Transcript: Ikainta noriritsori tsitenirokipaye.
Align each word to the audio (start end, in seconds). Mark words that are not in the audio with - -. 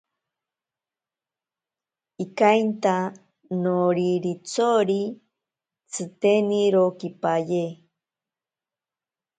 Ikainta 2.23 2.95
noriritsori 3.61 5.01
tsitenirokipaye. 5.91 7.65